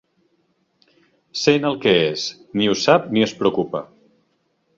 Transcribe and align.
Sent 1.41 1.67
el 1.71 1.77
que 1.83 1.93
és, 2.07 2.25
ni 2.59 2.71
ho 2.71 2.75
sap 2.87 3.07
ni 3.15 3.27
es 3.27 3.37
preocupa. 3.45 3.85